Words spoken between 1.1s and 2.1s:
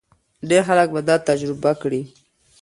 تجربه کړي.